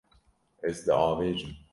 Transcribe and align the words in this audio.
Ez 0.69 0.77
diavêjim. 0.85 1.51